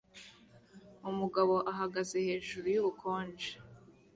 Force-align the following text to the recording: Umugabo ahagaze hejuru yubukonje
Umugabo 1.09 1.55
ahagaze 1.71 2.15
hejuru 2.27 2.65
yubukonje 2.75 3.49